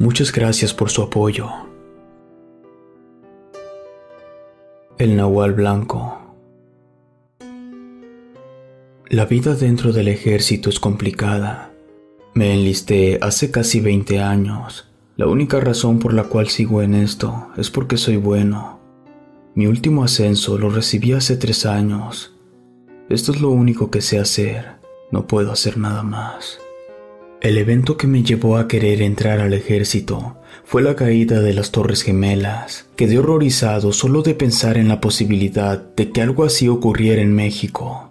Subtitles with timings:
[0.00, 1.50] Muchas gracias por su apoyo.
[4.96, 6.18] El Nahual Blanco
[9.10, 11.72] La vida dentro del ejército es complicada.
[12.32, 14.88] Me enlisté hace casi 20 años.
[15.16, 18.78] La única razón por la cual sigo en esto es porque soy bueno.
[19.56, 22.36] Mi último ascenso lo recibí hace tres años.
[23.08, 24.76] Esto es lo único que sé hacer.
[25.10, 26.60] No puedo hacer nada más.
[27.40, 31.70] El evento que me llevó a querer entrar al ejército fue la caída de las
[31.70, 32.88] Torres Gemelas.
[32.96, 38.10] Quedé horrorizado solo de pensar en la posibilidad de que algo así ocurriera en México.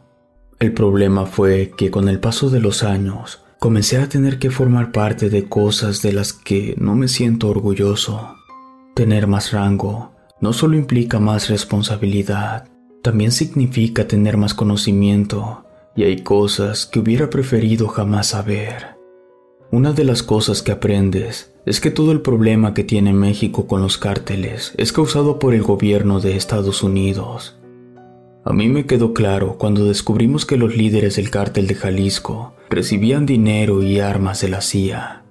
[0.60, 4.94] El problema fue que con el paso de los años comencé a tener que formar
[4.94, 8.34] parte de cosas de las que no me siento orgulloso.
[8.96, 12.70] Tener más rango no solo implica más responsabilidad,
[13.04, 15.66] también significa tener más conocimiento
[15.98, 18.97] y hay cosas que hubiera preferido jamás saber.
[19.70, 23.82] Una de las cosas que aprendes es que todo el problema que tiene México con
[23.82, 27.58] los cárteles es causado por el gobierno de Estados Unidos.
[28.46, 33.26] A mí me quedó claro cuando descubrimos que los líderes del cártel de Jalisco recibían
[33.26, 35.26] dinero y armas de la CIA.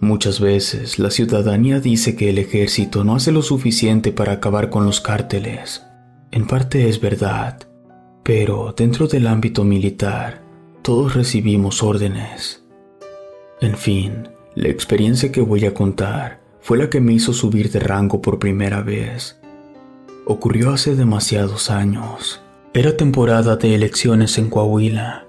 [0.00, 4.84] Muchas veces la ciudadanía dice que el ejército no hace lo suficiente para acabar con
[4.84, 5.82] los cárteles.
[6.32, 7.66] En parte es verdad,
[8.22, 10.42] pero dentro del ámbito militar
[10.82, 12.61] todos recibimos órdenes.
[13.62, 17.78] En fin, la experiencia que voy a contar fue la que me hizo subir de
[17.78, 19.38] rango por primera vez.
[20.26, 22.42] Ocurrió hace demasiados años.
[22.74, 25.28] Era temporada de elecciones en Coahuila.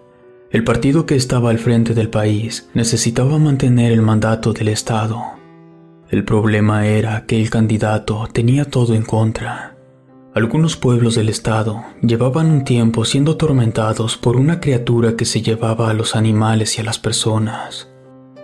[0.49, 5.21] El partido que estaba al frente del país necesitaba mantener el mandato del Estado.
[6.09, 9.77] El problema era que el candidato tenía todo en contra.
[10.33, 15.91] Algunos pueblos del estado llevaban un tiempo siendo atormentados por una criatura que se llevaba
[15.91, 17.92] a los animales y a las personas.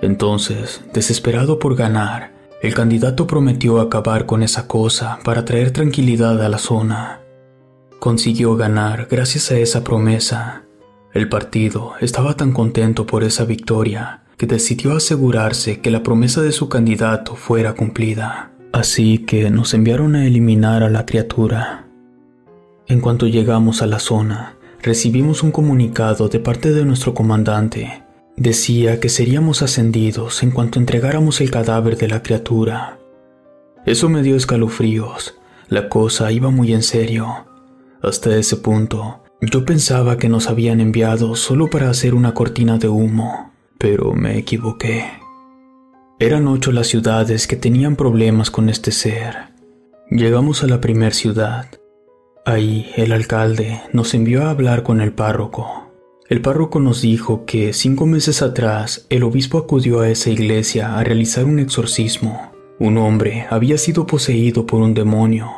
[0.02, 6.50] Entonces, desesperado por ganar, el candidato prometió acabar con esa cosa para traer tranquilidad a
[6.50, 7.22] la zona.
[8.00, 10.64] Consiguió ganar gracias a esa promesa.
[11.14, 16.52] El partido estaba tan contento por esa victoria que decidió asegurarse que la promesa de
[16.54, 18.52] su candidato fuera cumplida.
[18.72, 21.88] Así que nos enviaron a eliminar a la criatura.
[22.88, 28.04] En cuanto llegamos a la zona, recibimos un comunicado de parte de nuestro comandante
[28.40, 32.98] Decía que seríamos ascendidos en cuanto entregáramos el cadáver de la criatura.
[33.86, 35.36] Eso me dio escalofríos.
[35.68, 37.28] La cosa iba muy en serio.
[38.02, 42.88] Hasta ese punto, yo pensaba que nos habían enviado solo para hacer una cortina de
[42.88, 45.04] humo, pero me equivoqué.
[46.18, 49.50] Eran ocho las ciudades que tenían problemas con este ser.
[50.10, 51.68] Llegamos a la primer ciudad.
[52.46, 55.89] Ahí el alcalde nos envió a hablar con el párroco.
[56.30, 61.04] El párroco nos dijo que cinco meses atrás el obispo acudió a esa iglesia a
[61.04, 62.52] realizar un exorcismo.
[62.78, 65.50] Un hombre había sido poseído por un demonio.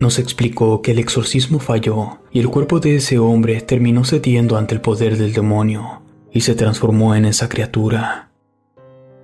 [0.00, 4.74] Nos explicó que el exorcismo falló y el cuerpo de ese hombre terminó cediendo ante
[4.74, 8.32] el poder del demonio y se transformó en esa criatura.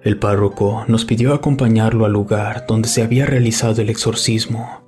[0.05, 4.85] El párroco nos pidió acompañarlo al lugar donde se había realizado el exorcismo.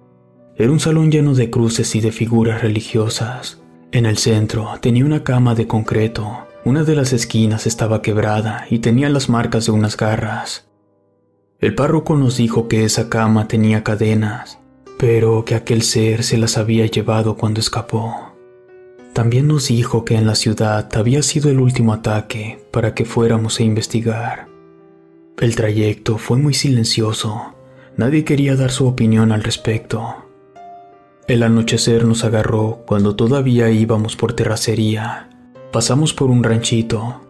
[0.55, 3.61] Era un salón lleno de cruces y de figuras religiosas.
[3.97, 6.47] En el centro tenía una cama de concreto.
[6.67, 10.69] Una de las esquinas estaba quebrada y tenía las marcas de unas garras.
[11.61, 14.59] El párroco nos dijo que esa cama tenía cadenas,
[14.99, 18.35] pero que aquel ser se las había llevado cuando escapó.
[19.15, 23.61] También nos dijo que en la ciudad había sido el último ataque para que fuéramos
[23.61, 24.47] a investigar.
[25.41, 27.55] El trayecto fue muy silencioso.
[27.97, 30.26] Nadie quería dar su opinión al respecto.
[31.29, 35.29] El anochecer nos agarró cuando todavía íbamos por terracería.
[35.73, 37.21] Pasamos por un ranchito.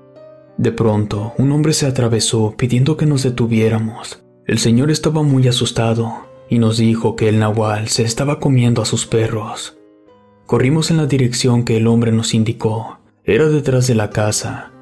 [0.59, 4.23] De pronto, un hombre se atravesó pidiendo que nos detuviéramos.
[4.47, 8.85] El señor estaba muy asustado y nos dijo que el nahual se estaba comiendo a
[8.85, 9.79] sus perros.
[10.45, 12.99] Corrimos en la dirección que el hombre nos indicó.
[13.25, 14.73] Era detrás de la casa.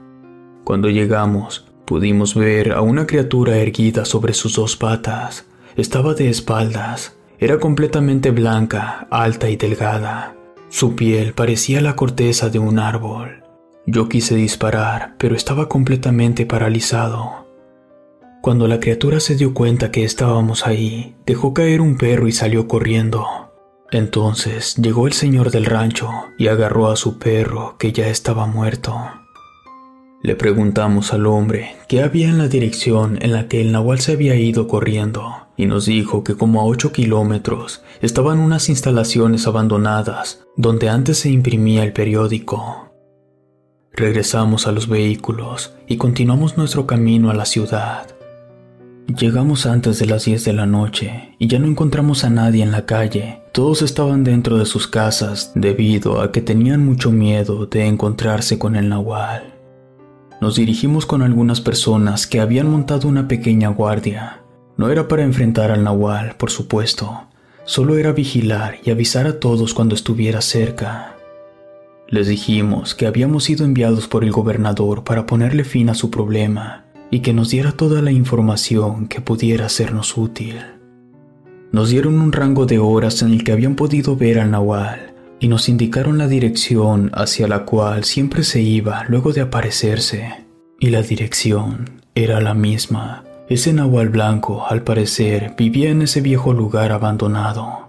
[0.64, 5.46] Cuando llegamos, pudimos ver a una criatura erguida sobre sus dos patas.
[5.76, 7.17] Estaba de espaldas.
[7.38, 10.36] Era completamente blanca, alta y delgada.
[10.69, 13.42] Su piel parecía la corteza de un árbol.
[13.86, 17.46] Yo quise disparar, pero estaba completamente paralizado.
[18.40, 22.69] Cuando la criatura se dio cuenta que estábamos ahí, dejó caer un perro y salió
[22.69, 23.26] corriendo.
[23.90, 28.96] Entonces llegó el señor del rancho y agarró a su perro que ya estaba muerto.
[30.22, 34.12] Le preguntamos al hombre qué había en la dirección en la que el nahual se
[34.12, 40.45] había ido corriendo y nos dijo que como a 8 kilómetros estaban unas instalaciones abandonadas
[40.56, 42.93] donde antes se imprimía el periódico.
[43.93, 48.09] Regresamos a los vehículos y continuamos nuestro camino a la ciudad.
[49.06, 52.73] Llegamos antes de las 10 de la noche y ya no encontramos a nadie en
[52.73, 53.43] la calle.
[53.53, 58.77] Todos estaban dentro de sus casas debido a que tenían mucho miedo de encontrarse con
[58.77, 59.55] el nahual.
[60.41, 64.44] Nos dirigimos con algunas personas que habían montado una pequeña guardia.
[64.76, 67.25] No era para enfrentar al nahual, por supuesto,
[67.65, 71.17] solo era vigilar y avisar a todos cuando estuviera cerca.
[72.09, 76.85] Les dijimos que habíamos sido enviados por el gobernador para ponerle fin a su problema
[77.11, 80.61] y que nos diera toda la información que pudiera sernos útil.
[81.73, 85.49] Nos dieron un rango de horas en el que habían podido ver al nahual y
[85.49, 90.44] nos indicaron la dirección hacia la cual siempre se iba luego de aparecerse.
[90.79, 93.25] Y la dirección era la misma.
[93.49, 97.88] Ese nahual blanco, al parecer, vivía en ese viejo lugar abandonado.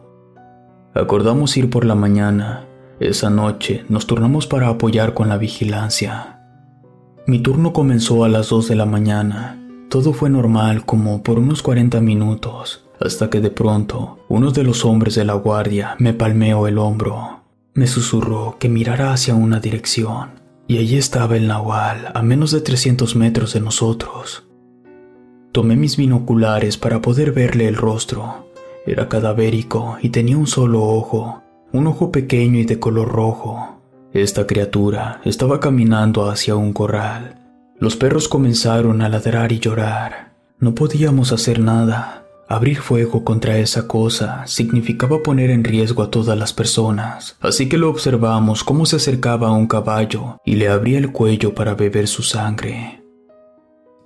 [0.94, 2.66] Acordamos ir por la mañana.
[3.00, 6.40] Esa noche nos turnamos para apoyar con la vigilancia.
[7.28, 9.62] Mi turno comenzó a las 2 de la mañana.
[9.90, 14.86] Todo fue normal como por unos 40 minutos hasta que de pronto uno de los
[14.86, 17.42] hombres de la guardia me palmeó el hombro.
[17.74, 20.30] Me susurró que mirara hacia una dirección,
[20.68, 24.45] y allí estaba el nahual a menos de 300 metros de nosotros.
[25.56, 28.50] Tomé mis binoculares para poder verle el rostro.
[28.86, 33.80] Era cadavérico y tenía un solo ojo, un ojo pequeño y de color rojo.
[34.12, 37.40] Esta criatura estaba caminando hacia un corral.
[37.80, 40.34] Los perros comenzaron a ladrar y llorar.
[40.60, 42.26] No podíamos hacer nada.
[42.50, 47.78] Abrir fuego contra esa cosa significaba poner en riesgo a todas las personas, así que
[47.78, 52.10] lo observamos cómo se acercaba a un caballo y le abría el cuello para beber
[52.10, 53.05] su sangre.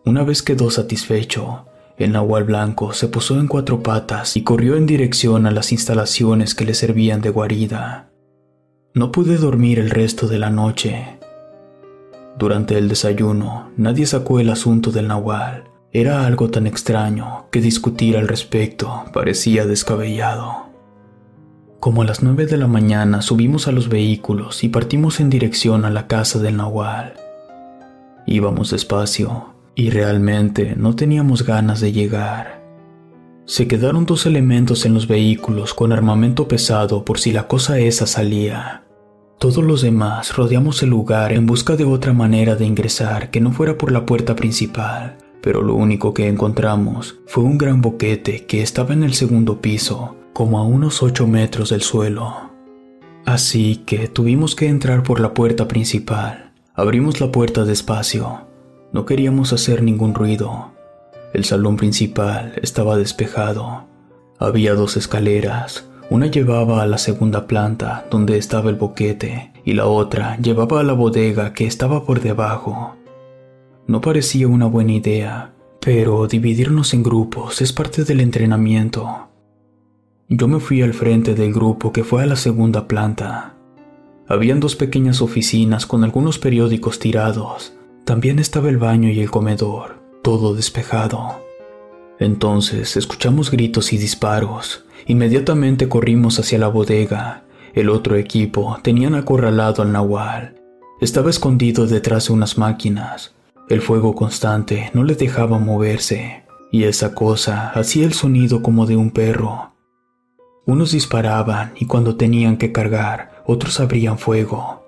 [0.10, 4.88] Una vez quedó satisfecho, el nahual blanco se posó en cuatro patas y corrió en
[4.88, 8.10] dirección a las instalaciones que le servían de guarida.
[8.96, 11.20] No pude dormir el resto de la noche.
[12.40, 18.18] Durante el desayuno, nadie sacó el asunto del nahual, era algo tan extraño que discutir
[18.18, 20.70] al respecto parecía descabellado.
[21.80, 25.86] Como a las nueve de la mañana subimos a los vehículos y partimos en dirección
[25.86, 27.14] a la casa del Nahual.
[28.26, 32.64] Íbamos despacio y realmente no teníamos ganas de llegar.
[33.46, 38.06] Se quedaron dos elementos en los vehículos con armamento pesado por si la cosa esa
[38.06, 38.84] salía.
[39.40, 43.52] Todos los demás rodeamos el lugar en busca de otra manera de ingresar que no
[43.52, 48.62] fuera por la puerta principal pero lo único que encontramos fue un gran boquete que
[48.62, 52.52] estaba en el segundo piso, como a unos 8 metros del suelo.
[53.26, 56.52] Así que tuvimos que entrar por la puerta principal.
[56.74, 58.48] Abrimos la puerta despacio.
[58.92, 60.72] No queríamos hacer ningún ruido.
[61.32, 63.86] El salón principal estaba despejado.
[64.40, 65.88] Había dos escaleras.
[66.10, 70.84] Una llevaba a la segunda planta, donde estaba el boquete, y la otra llevaba a
[70.84, 72.96] la bodega que estaba por debajo.
[73.86, 79.30] No parecía una buena idea, pero dividirnos en grupos es parte del entrenamiento.
[80.28, 83.56] Yo me fui al frente del grupo que fue a la segunda planta.
[84.28, 87.74] Habían dos pequeñas oficinas con algunos periódicos tirados.
[88.10, 91.46] También estaba el baño y el comedor, todo despejado.
[92.18, 94.84] Entonces escuchamos gritos y disparos.
[95.06, 97.44] Inmediatamente corrimos hacia la bodega.
[97.76, 100.56] El otro equipo tenían acorralado al nahual.
[101.00, 103.36] Estaba escondido detrás de unas máquinas.
[103.70, 108.96] El fuego constante no le dejaba moverse, y esa cosa hacía el sonido como de
[108.96, 109.76] un perro.
[110.66, 114.79] Unos disparaban y cuando tenían que cargar, otros abrían fuego.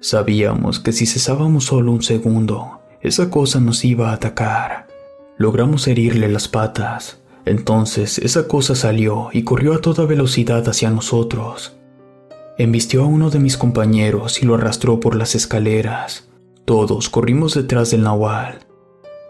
[0.00, 4.86] Sabíamos que si cesábamos solo un segundo, esa cosa nos iba a atacar.
[5.36, 7.20] Logramos herirle las patas.
[7.44, 11.76] Entonces esa cosa salió y corrió a toda velocidad hacia nosotros.
[12.58, 16.28] Embistió a uno de mis compañeros y lo arrastró por las escaleras.
[16.64, 18.60] Todos corrimos detrás del nahual.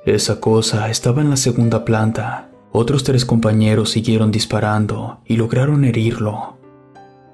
[0.05, 2.51] Esa cosa estaba en la segunda planta.
[2.73, 6.59] Otros tres compañeros siguieron disparando y lograron herirlo.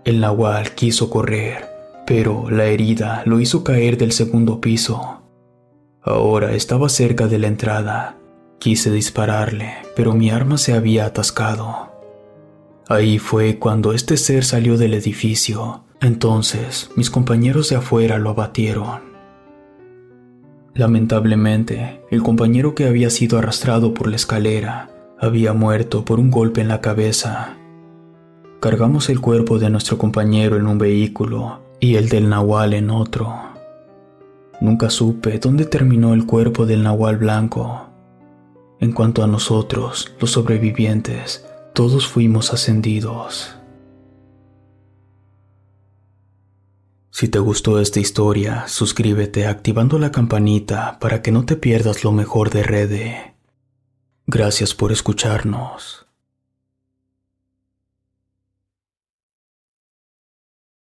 [0.05, 1.74] El nahual quiso correr,
[2.07, 5.23] pero la herida lo hizo caer del segundo piso.
[6.03, 8.19] Ahora estaba cerca de la entrada.
[8.59, 11.93] Quise dispararle, pero mi arma se había atascado.
[12.89, 15.85] Ahí fue cuando este ser salió del edificio.
[16.01, 19.15] Entonces mis compañeros de afuera lo abatieron.
[20.75, 26.61] Lamentablemente, el compañero que había sido arrastrado por la escalera había muerto por un golpe
[26.61, 27.57] en la cabeza.
[28.61, 33.39] Cargamos el cuerpo de nuestro compañero en un vehículo y el del nahual en otro.
[34.59, 37.91] Nunca supe dónde terminó el cuerpo del nahual blanco.
[38.81, 43.55] En cuanto a nosotros, los sobrevivientes, todos fuimos ascendidos.
[47.11, 52.13] Si te gustó esta historia, suscríbete activando la campanita para que no te pierdas lo
[52.13, 53.35] mejor de Rede.
[54.27, 56.04] Gracias por escucharnos.